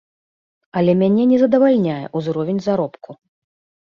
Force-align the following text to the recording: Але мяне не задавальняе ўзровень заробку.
Але 0.79 0.95
мяне 1.01 1.23
не 1.31 1.37
задавальняе 1.43 2.01
ўзровень 2.23 2.61
заробку. 2.67 3.11